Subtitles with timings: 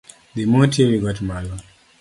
[0.35, 1.53] Dhi moti e wigot mali.